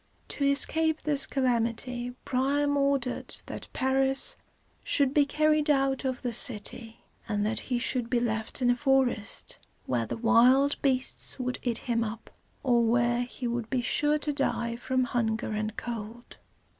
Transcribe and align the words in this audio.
To 0.29 0.43
escape 0.43 1.01
this 1.01 1.27
calamity, 1.27 2.15
Priam 2.25 2.75
ordered 2.75 3.35
that 3.45 3.67
Paris 3.71 4.35
should 4.83 5.13
be 5.13 5.27
carried 5.27 5.69
out 5.69 6.05
of 6.05 6.23
the 6.23 6.33
city, 6.33 7.01
and 7.29 7.45
that 7.45 7.59
he 7.69 7.77
should 7.77 8.09
be 8.09 8.19
left 8.19 8.63
in 8.63 8.71
a 8.71 8.75
forest, 8.75 9.59
where 9.85 10.07
the 10.07 10.17
wild 10.17 10.81
beasts 10.81 11.37
would 11.37 11.59
eat 11.61 11.77
him 11.77 12.03
up, 12.03 12.31
or 12.63 12.83
where 12.83 13.21
he 13.21 13.45
would 13.47 13.69
be 13.69 13.81
sure 13.81 14.17
to 14.17 14.33
die 14.33 14.75
from 14.75 15.03
hunger 15.03 15.51
and 15.51 15.77
cold. 15.77 16.37